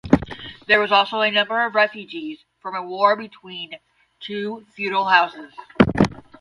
There 0.65 0.79
were 0.79 0.91
also 0.91 1.21
a 1.21 1.29
number 1.29 1.63
of 1.63 1.75
refugees 1.75 2.39
from 2.59 2.73
a 2.75 2.81
war 2.81 3.15
between 3.15 3.77
two 4.19 4.65
feudal 4.75 5.05
houses. 5.05 5.53